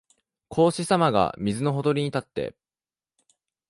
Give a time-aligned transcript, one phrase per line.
[0.47, 2.55] 孔子さまが水のほとりに立って、